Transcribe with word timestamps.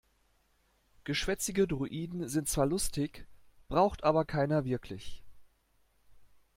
Geschwätzige 1.03 1.67
Droiden 1.67 2.27
sind 2.27 2.49
zwar 2.49 2.65
lustig, 2.65 3.27
braucht 3.69 4.03
aber 4.03 4.25
keiner 4.25 4.65
wirklich. 4.65 5.21